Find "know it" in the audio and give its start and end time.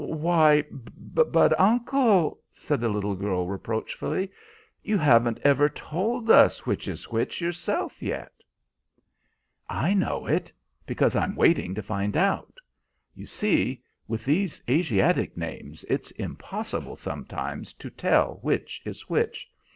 9.93-10.51